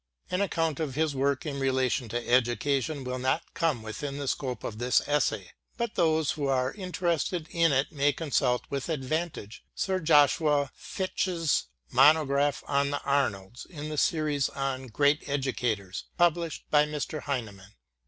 [0.31, 4.63] An account of his work in relation to education will not come within the scope
[4.63, 9.63] of this essay, but those who are interested in it may consult with advan tage
[9.75, 16.87] Sir Joshua Fitch's monograph on the Arnolds in the series on Great Educators, published by
[16.87, 17.19] Mr.
[17.21, 17.75] Heinemann.